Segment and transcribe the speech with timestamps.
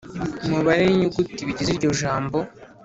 [0.45, 2.37] umubare n inyuguti bigize iryo jambo